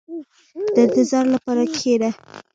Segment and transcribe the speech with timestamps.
[0.73, 2.09] •د انتظار لپاره کښېنه.